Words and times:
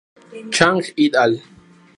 Chang 0.51 0.81
et 0.97 1.13
al. 1.15 1.33